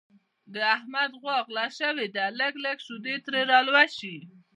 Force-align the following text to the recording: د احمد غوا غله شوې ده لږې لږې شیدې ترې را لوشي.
د 0.53 0.55
احمد 0.75 1.11
غوا 1.21 1.37
غله 1.47 1.65
شوې 1.77 2.07
ده 2.15 2.25
لږې 2.39 2.59
لږې 2.65 2.83
شیدې 2.87 3.15
ترې 3.25 3.41
را 3.51 3.59
لوشي. 3.67 4.15